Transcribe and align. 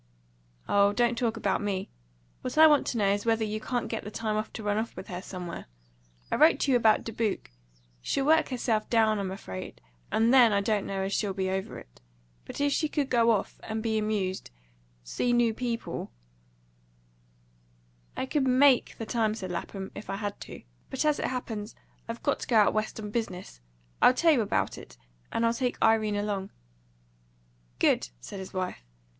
"Oh, 0.67 0.93
don't 0.93 1.15
talk 1.15 1.37
about 1.37 1.61
me. 1.61 1.87
What 2.41 2.57
I 2.57 2.65
want 2.65 2.87
to 2.87 2.97
know 2.97 3.13
is 3.13 3.23
whether 3.23 3.43
you 3.45 3.61
can't 3.61 3.87
get 3.87 4.03
the 4.03 4.09
time 4.09 4.43
to 4.51 4.63
run 4.63 4.77
off 4.79 4.95
with 4.95 5.09
her 5.09 5.21
somewhere. 5.21 5.67
I 6.31 6.37
wrote 6.37 6.59
to 6.61 6.71
you 6.71 6.77
about 6.77 7.03
Dubuque. 7.03 7.51
She'll 8.01 8.25
work 8.25 8.49
herself 8.49 8.89
down, 8.89 9.19
I'm 9.19 9.29
afraid; 9.29 9.79
and 10.11 10.33
THEN 10.33 10.53
I 10.53 10.59
don't 10.61 10.87
know 10.87 11.03
as 11.03 11.13
she'll 11.13 11.35
be 11.35 11.51
over 11.51 11.77
it. 11.77 12.01
But 12.45 12.59
if 12.59 12.71
she 12.71 12.89
could 12.89 13.11
go 13.11 13.29
off, 13.29 13.59
and 13.61 13.83
be 13.83 13.99
amused 13.99 14.49
see 15.03 15.31
new 15.33 15.53
people" 15.53 16.09
"I 18.17 18.25
could 18.25 18.47
MAKE 18.47 18.95
the 18.97 19.05
time," 19.05 19.35
said 19.35 19.51
Lapham, 19.51 19.91
"if 19.93 20.09
I 20.09 20.15
had 20.15 20.39
to. 20.39 20.63
But, 20.89 21.05
as 21.05 21.19
it 21.19 21.25
happens, 21.27 21.75
I've 22.07 22.23
got 22.23 22.39
to 22.39 22.47
go 22.47 22.55
out 22.55 22.73
West 22.73 22.99
on 22.99 23.11
business, 23.11 23.61
I'll 24.01 24.15
tell 24.15 24.33
you 24.33 24.41
about 24.41 24.79
it, 24.79 24.97
and 25.31 25.45
I'll 25.45 25.53
take 25.53 25.79
Irene 25.79 26.15
along." 26.15 26.49
"Good!" 27.77 28.09
said 28.19 28.39
his 28.39 28.51
wife. 28.51 28.83